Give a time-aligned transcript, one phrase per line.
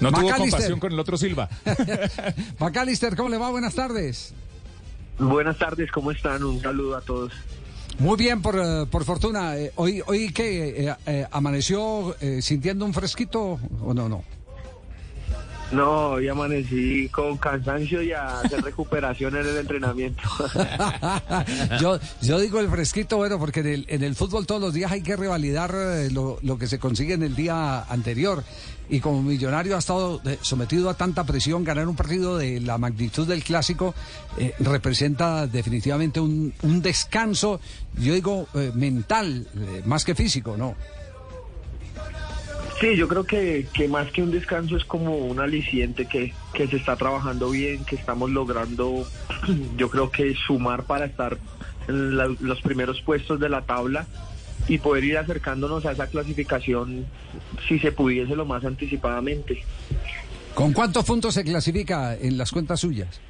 [0.00, 1.48] No tuvo compasión con el otro Silva.
[2.58, 3.50] Macalister, ¿cómo le va?
[3.50, 4.34] Buenas tardes.
[5.18, 6.42] Buenas tardes, ¿cómo están?
[6.42, 7.32] Un saludo a todos.
[7.98, 9.58] Muy bien, por, eh, por fortuna.
[9.58, 10.94] Eh, hoy, hoy que
[11.30, 14.24] amaneció sintiendo un fresquito o no, no.
[15.72, 20.22] No, hoy amanecí con cansancio y a hacer recuperación en el entrenamiento.
[21.80, 24.90] yo, yo digo el fresquito, bueno, porque en el, en el fútbol todos los días
[24.90, 28.42] hay que revalidar eh, lo, que se consigue en el día anterior.
[28.88, 32.76] Y como millonario ha estado eh, sometido a tanta presión, ganar un partido de la
[32.76, 33.94] magnitud del clásico
[34.38, 37.60] eh, representa definitivamente un, un descanso,
[37.96, 39.46] yo digo, mental,
[39.84, 40.74] más que físico, ¿no?
[42.80, 46.66] Sí, yo creo que, que, más que un descanso es como un aliciente que, que
[46.66, 49.06] se está trabajando bien, que estamos logrando,
[49.76, 51.36] yo creo que sumar para estar
[51.88, 54.06] en los primeros puestos de la tabla
[54.66, 57.04] y poder ir acercándonos a esa clasificación
[57.68, 59.62] si se pudiese lo más anticipadamente.
[60.54, 63.20] ¿Con cuántos puntos se clasifica en las cuentas suyas?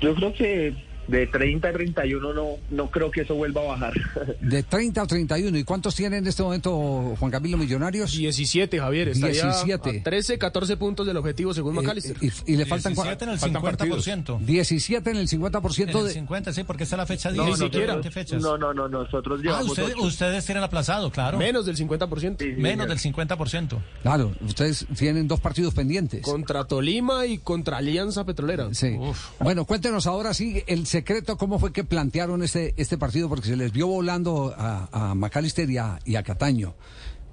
[0.00, 0.74] Yo creo que
[1.10, 3.92] de 30 a 31 no, no creo que eso vuelva a bajar.
[4.40, 5.58] De 30 a 31.
[5.58, 8.12] ¿Y cuántos tienen en este momento Juan Camilo Millonarios?
[8.16, 9.08] 17, Javier.
[9.08, 10.00] Estaría 17.
[10.00, 12.16] 13, 14 puntos del objetivo según eh, McAllister.
[12.46, 14.38] y, le faltan 17 en el 50%.
[14.40, 15.90] 17 en el 50%.
[15.90, 17.44] En el 50, sí, porque esa es la fecha 10.
[17.44, 18.00] No, Ni siquiera.
[18.00, 18.40] ¿Qué fechas?
[18.40, 19.66] No, no, no, nosotros llevamos...
[19.66, 21.38] Ah, ustedes, ustedes tienen aplazado, claro.
[21.38, 22.56] Menos del 50%.
[22.56, 23.78] Menos del 50%.
[24.02, 26.22] Claro, ustedes tienen dos partidos pendientes.
[26.22, 28.68] Contra Tolima y contra Alianza Petrolera.
[28.72, 28.96] Sí.
[29.40, 30.99] Bueno, cuéntenos ahora sí el secreto,
[31.38, 33.28] cómo fue que plantearon este, este partido?
[33.28, 36.74] Porque se les vio volando a, a a, y a Cataño.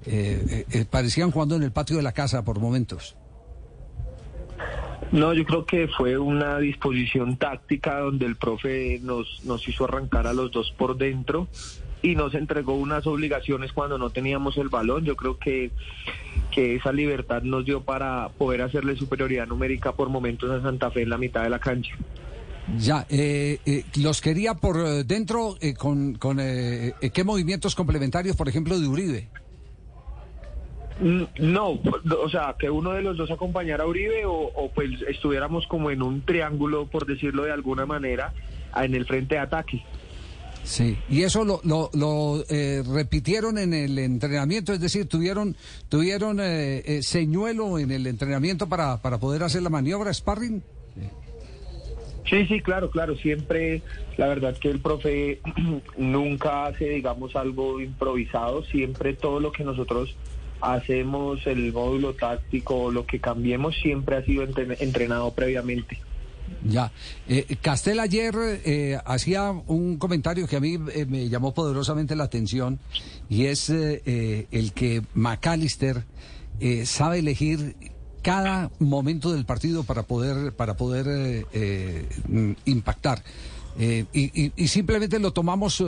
[0.06, 3.16] Eh, eh, eh, parecían jugando en el patio de la casa por momentos.
[5.12, 10.26] No, yo creo que fue una disposición táctica donde el profe nos, nos hizo arrancar
[10.26, 11.48] a los dos por dentro
[12.02, 15.04] y nos entregó unas obligaciones cuando no teníamos el balón.
[15.04, 15.70] Yo creo que,
[16.50, 21.02] que esa libertad nos dio para poder hacerle superioridad numérica por momentos a Santa Fe
[21.02, 21.96] en la mitad de la cancha.
[22.76, 28.78] Ya, eh, eh, los quería por eh, dentro con, con qué movimientos complementarios, por ejemplo,
[28.78, 29.28] de Uribe.
[31.00, 35.66] Mm, no, o sea, que uno de los dos acompañara a Uribe o, pues estuviéramos
[35.66, 38.34] como en un triángulo, por decirlo de alguna manera,
[38.76, 39.82] en el frente de ataque.
[40.64, 42.44] Sí, y eso lo, lo, lo
[42.92, 45.56] repitieron en el entrenamiento, es decir, tuvieron
[45.88, 46.40] tuvieron
[47.00, 50.62] señuelo en el entrenamiento para, para poder hacer la maniobra, sparring.
[50.94, 51.08] Sí,
[52.28, 53.16] sí, claro, claro.
[53.16, 53.82] Siempre,
[54.16, 55.40] la verdad que el profe
[55.96, 58.64] nunca hace, digamos, algo improvisado.
[58.64, 60.14] Siempre todo lo que nosotros
[60.60, 65.98] hacemos, el módulo táctico, lo que cambiemos, siempre ha sido entrenado previamente.
[66.64, 66.90] Ya.
[67.28, 68.34] Eh, Castel ayer
[68.64, 72.78] eh, hacía un comentario que a mí eh, me llamó poderosamente la atención
[73.28, 76.04] y es eh, el que McAllister
[76.84, 77.76] sabe elegir
[78.22, 83.22] cada momento del partido para poder, para poder eh, eh, impactar.
[83.80, 85.84] Eh, y, simplemente lo tomamos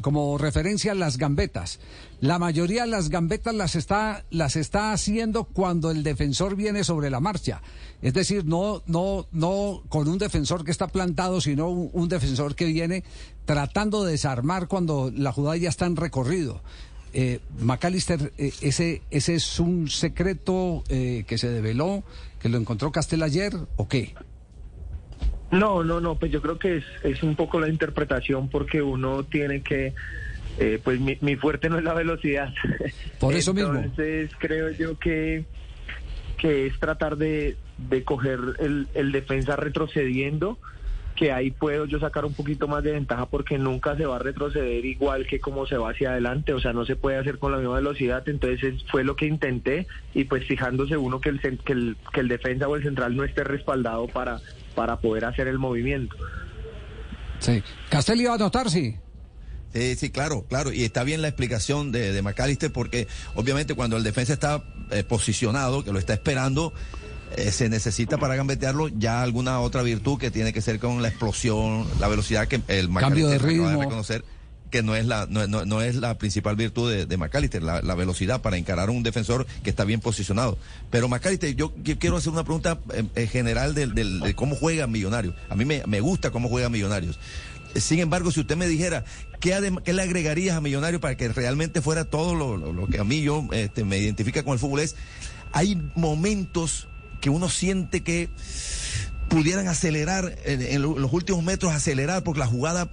[0.00, 1.78] como referencia las gambetas.
[2.20, 7.08] La mayoría de las gambetas las está, las está haciendo cuando el defensor viene sobre
[7.08, 7.62] la marcha.
[8.02, 12.64] Es decir, no, no, no con un defensor que está plantado, sino un defensor que
[12.64, 13.04] viene
[13.44, 16.62] tratando de desarmar cuando la jugada ya está en recorrido.
[17.12, 22.04] Eh, McAllister, eh, ese, ¿ese es un secreto eh, que se develó,
[22.40, 24.14] que lo encontró Castel ayer o qué?
[25.50, 29.24] No, no, no, pues yo creo que es, es un poco la interpretación porque uno
[29.24, 29.94] tiene que,
[30.58, 32.54] eh, pues mi, mi, fuerte no es la velocidad.
[33.18, 33.74] Por eso mismo.
[33.74, 35.44] Entonces creo yo que,
[36.38, 40.58] que es tratar de, de coger el, el defensa retrocediendo
[41.16, 44.18] que ahí puedo yo sacar un poquito más de ventaja porque nunca se va a
[44.20, 47.52] retroceder igual que como se va hacia adelante, o sea, no se puede hacer con
[47.52, 51.72] la misma velocidad, entonces fue lo que intenté y pues fijándose uno que el, que
[51.72, 54.40] el, que el defensa o el central no esté respaldado para,
[54.74, 56.16] para poder hacer el movimiento.
[57.38, 57.62] Sí.
[57.88, 58.96] Castelli iba a anotar, sí.
[59.72, 60.72] Sí, sí, claro, claro.
[60.72, 65.04] Y está bien la explicación de, de McAllister porque obviamente cuando el defensa está eh,
[65.04, 66.72] posicionado, que lo está esperando,
[67.36, 71.08] eh, se necesita para gambetearlo ya alguna otra virtud que tiene que ser con la
[71.08, 73.68] explosión, la velocidad que el Cambio de ritmo.
[73.68, 74.24] de reconocer
[74.70, 77.94] que no es la no, no, es la principal virtud de, de McAllister, la, la,
[77.94, 80.58] velocidad para encarar a un defensor que está bien posicionado.
[80.90, 85.34] Pero McAllister, yo quiero hacer una pregunta eh, en general de cómo juega Millonarios.
[85.48, 87.18] A mí me, me gusta cómo juega Millonarios.
[87.74, 89.04] Sin embargo, si usted me dijera,
[89.40, 92.98] ¿qué, ¿qué, le agregarías a Millonarios para que realmente fuera todo lo, lo, lo que
[92.98, 94.80] a mí yo este, me identifica con el fútbol?
[94.80, 94.96] Es,
[95.52, 96.88] hay momentos
[97.20, 98.28] que uno siente que
[99.30, 102.88] pudieran acelerar en, los últimos metros, acelerar, porque la jugada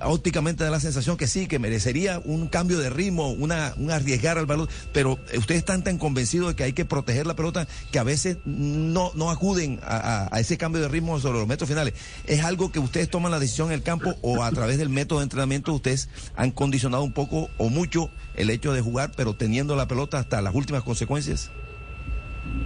[0.00, 4.38] ópticamente da la sensación que sí, que merecería un cambio de ritmo, una, un arriesgar
[4.38, 7.98] al balón, pero ustedes están tan convencidos de que hay que proteger la pelota que
[7.98, 11.92] a veces no, no acuden a, a ese cambio de ritmo sobre los metros finales.
[12.26, 15.18] ¿Es algo que ustedes toman la decisión en el campo o a través del método
[15.18, 19.76] de entrenamiento ustedes han condicionado un poco o mucho el hecho de jugar, pero teniendo
[19.76, 21.50] la pelota hasta las últimas consecuencias?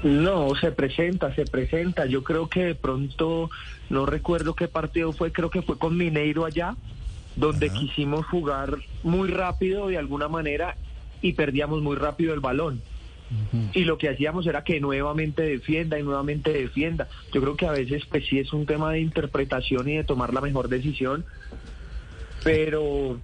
[0.02, 2.06] No, se presenta, se presenta.
[2.06, 3.50] Yo creo que de pronto,
[3.90, 6.76] no recuerdo qué partido fue, creo que fue con Mineiro allá,
[7.36, 10.76] donde quisimos jugar muy rápido de alguna manera
[11.20, 12.82] y perdíamos muy rápido el balón.
[13.72, 17.08] Y lo que hacíamos era que nuevamente defienda y nuevamente defienda.
[17.32, 20.32] Yo creo que a veces pues sí es un tema de interpretación y de tomar
[20.32, 21.24] la mejor decisión,
[22.44, 23.18] pero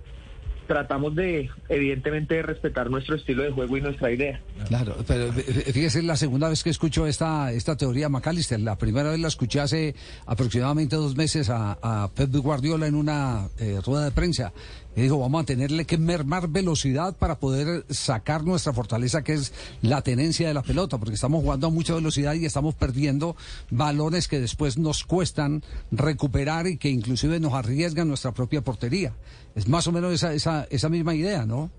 [0.67, 4.41] tratamos de, evidentemente, de respetar nuestro estilo de juego y nuestra idea.
[4.69, 8.61] Claro, pero fíjese, es la segunda vez que escucho esta, esta teoría McAllister.
[8.61, 9.95] La primera vez la escuché hace
[10.27, 14.53] aproximadamente dos meses a, a Pep Guardiola en una eh, rueda de prensa.
[14.95, 19.55] Y dijo, vamos a tenerle que mermar velocidad para poder sacar nuestra fortaleza, que es
[19.81, 23.35] la tenencia de la pelota, porque estamos jugando a mucha velocidad y estamos perdiendo
[23.71, 29.15] balones que después nos cuestan recuperar y que inclusive nos arriesgan nuestra propia portería.
[29.55, 31.71] Es más o menos esa, esa, esa misma idea, ¿no?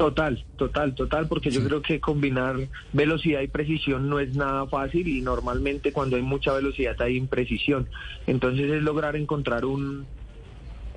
[0.00, 2.56] Total, total, total, porque yo creo que combinar
[2.94, 7.86] velocidad y precisión no es nada fácil y normalmente cuando hay mucha velocidad hay imprecisión.
[8.26, 10.06] Entonces es lograr encontrar un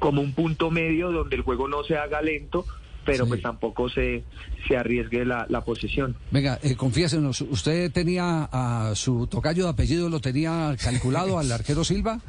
[0.03, 2.65] como un punto medio donde el juego no se haga lento,
[3.05, 4.25] pero pues tampoco se,
[4.67, 6.17] se arriesgue la, la posesión.
[6.29, 11.85] Venga, eh, confiésenos, ¿usted tenía a su tocayo de apellido, lo tenía calculado al arquero
[11.85, 12.19] Silva?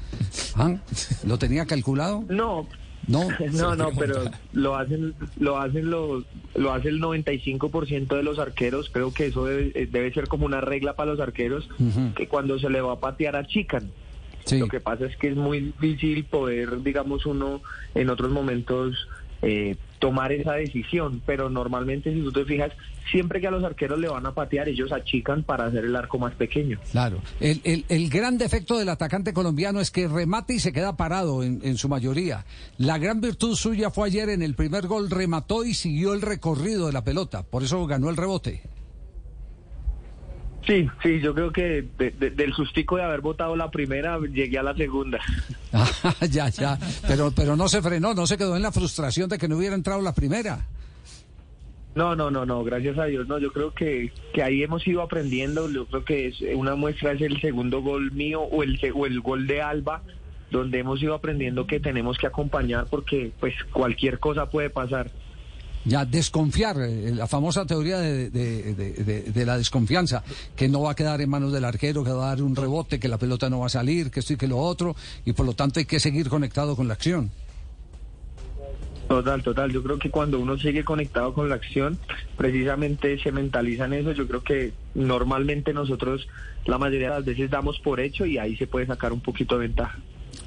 [0.54, 0.76] ¿Ah?
[1.26, 2.22] ¿Lo tenía calculado?
[2.28, 2.68] No,
[3.08, 4.22] no, no, no, pero
[4.52, 6.22] lo hacen, lo hacen los,
[6.54, 8.88] lo hace el 95% de los arqueros.
[8.88, 11.68] Creo que eso debe, eh, debe, ser como una regla para los arqueros,
[12.14, 13.90] que cuando se le va a patear achican.
[14.52, 17.62] Lo que pasa es que es muy difícil poder, digamos, uno
[17.94, 19.08] en otros momentos
[19.42, 22.72] eh, tomar esa decisión, pero normalmente si tú te fijas,
[23.10, 26.18] siempre que a los arqueros le van a patear, ellos achican para hacer el arco
[26.18, 26.78] más pequeño.
[26.92, 30.96] Claro, el, el, el gran defecto del atacante colombiano es que remate y se queda
[30.96, 32.44] parado en, en, su mayoría.
[32.76, 36.86] La gran virtud suya fue ayer en el primer gol, remató y siguió el recorrido
[36.86, 38.62] de la pelota, por eso ganó el rebote.
[40.66, 44.58] Sí, sí, yo creo que de, de, del sustico de haber votado la primera, llegué
[44.58, 45.18] a la segunda.
[45.76, 46.78] Ah, ya, ya,
[47.08, 49.74] pero, pero no se frenó, no se quedó en la frustración de que no hubiera
[49.74, 50.68] entrado la primera.
[51.96, 55.02] No, no, no, no, gracias a Dios, no, yo creo que, que ahí hemos ido
[55.02, 59.06] aprendiendo, yo creo que es una muestra es el segundo gol mío o el, o
[59.06, 60.02] el gol de Alba,
[60.52, 65.10] donde hemos ido aprendiendo que tenemos que acompañar porque pues cualquier cosa puede pasar
[65.84, 70.22] ya desconfiar, eh, la famosa teoría de, de, de, de, la desconfianza,
[70.56, 72.98] que no va a quedar en manos del arquero, que va a dar un rebote,
[72.98, 75.46] que la pelota no va a salir, que esto y que lo otro, y por
[75.46, 77.30] lo tanto hay que seguir conectado con la acción.
[79.08, 79.70] Total, total.
[79.70, 81.98] Yo creo que cuando uno sigue conectado con la acción,
[82.36, 84.12] precisamente se mentaliza en eso.
[84.12, 86.26] Yo creo que normalmente nosotros
[86.64, 89.58] la mayoría de las veces damos por hecho y ahí se puede sacar un poquito
[89.58, 89.98] de ventaja.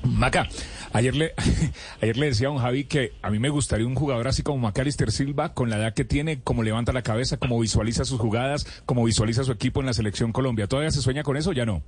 [0.03, 0.47] Maca,
[0.93, 1.33] ayer le,
[2.01, 4.59] ayer le decía a un Javi que a mí me gustaría un jugador así como
[4.59, 8.65] Macalister Silva, con la edad que tiene, como levanta la cabeza, como visualiza sus jugadas,
[8.85, 10.67] como visualiza su equipo en la selección Colombia.
[10.67, 11.83] ¿Todavía se sueña con eso o ya no?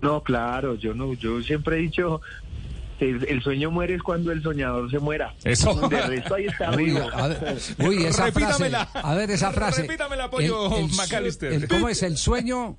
[0.00, 2.22] No, claro, yo no, yo siempre he dicho,
[3.00, 5.34] el, el, sueño muere es cuando el soñador se muera.
[5.44, 5.74] Eso.
[5.88, 7.08] De resto ahí está uy, vivo.
[7.12, 8.86] A ver, uy, esa Repítamela.
[8.86, 9.06] frase.
[9.06, 9.82] A ver, esa frase.
[9.82, 11.52] Repítamela, apoyo, el, el, Macalister.
[11.52, 12.02] el, ¿Cómo es?
[12.02, 12.76] El sueño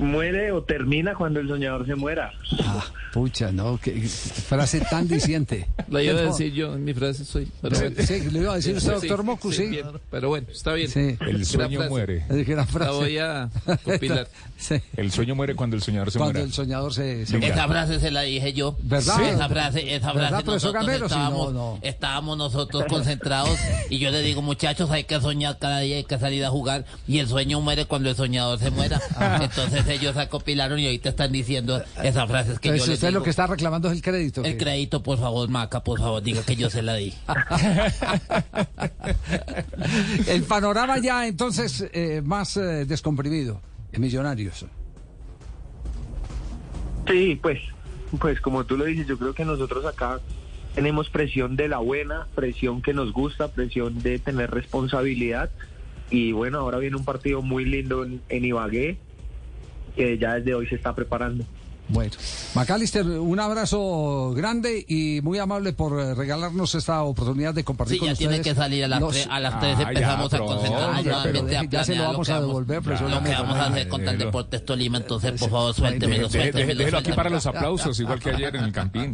[0.00, 2.32] muere o termina cuando el soñador se muera.
[2.64, 5.68] Ah, pucha, no, qué frase tan diciente.
[5.88, 7.48] La iba a decir yo en mi frase, soy.
[7.60, 7.96] Pero bueno.
[8.00, 9.66] Sí, le iba a decir usted, doctor sí, Mocu, sí.
[9.66, 10.88] Bien, pero bueno, está bien.
[10.88, 11.16] Sí.
[11.20, 12.24] El sueño muere.
[12.28, 13.50] La, la voy a
[13.84, 14.28] compilar.
[14.60, 14.74] Sí.
[14.94, 16.46] El sueño muere cuando el soñador se cuando muera.
[16.46, 18.76] el soñador se, se Esa frase se la dije yo.
[18.82, 19.16] ¿Verdad?
[19.16, 19.22] Sí.
[19.24, 21.06] Esa frase, esa frase ¿Verdad, profesor nosotros Gamero?
[21.06, 21.78] Estábamos, no, no.
[21.80, 26.18] estábamos nosotros concentrados y yo le digo, muchachos, hay que soñar cada día, hay que
[26.18, 29.00] salir a jugar y el sueño muere cuando el soñador se muera.
[29.40, 33.20] Entonces ellos acopilaron y ahorita están diciendo esas frases que Entonces yo les usted digo.
[33.20, 34.42] lo que está reclamando es el crédito.
[34.44, 37.14] El que- crédito, por favor, Maca, por favor, diga que yo se la di.
[40.28, 43.60] el panorama ya entonces eh, más eh, descomprimido
[43.92, 44.64] en Millonarios.
[47.08, 47.58] Sí, pues,
[48.18, 50.20] pues como tú lo dices, yo creo que nosotros acá
[50.74, 55.50] tenemos presión de la buena, presión que nos gusta, presión de tener responsabilidad.
[56.10, 58.98] Y bueno, ahora viene un partido muy lindo en, en Ibagué,
[59.94, 61.44] que ya desde hoy se está preparando.
[61.92, 62.12] Bueno,
[62.54, 67.98] Macalister, un abrazo grande y muy amable por eh, regalarnos esta oportunidad de compartir Sí,
[67.98, 68.30] con ya ustedes.
[68.30, 71.04] tiene que salir a las, los- tres, a las tres Ah, empezamos ya, a concentrarnos
[71.04, 73.88] nuevamente a ya se lo vamos que a devolver, lo profesor que vamos a hacer
[73.88, 74.24] el Déjelo.
[74.24, 76.28] Deportes Tolima, entonces por favor deje- suéltemelo.
[76.28, 79.12] déjelo aquí para los aplausos, igual que ayer en el Campín.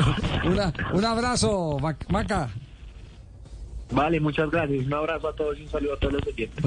[0.44, 2.50] Una- un abrazo, Mac- Maca.
[3.90, 4.84] Vale, muchas gracias.
[4.84, 6.62] Un abrazo a todos y un saludo a todos los oyentes.